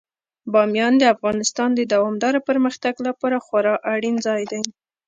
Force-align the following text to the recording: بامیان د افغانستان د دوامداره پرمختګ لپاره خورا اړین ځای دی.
بامیان 0.53 0.93
د 0.97 1.03
افغانستان 1.15 1.69
د 1.75 1.81
دوامداره 1.93 2.39
پرمختګ 2.49 2.93
لپاره 3.07 3.37
خورا 3.45 3.75
اړین 3.93 4.15
ځای 4.27 4.41
دی. 4.51 4.61